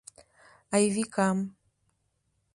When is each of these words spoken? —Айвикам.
—Айвикам. 0.75 1.37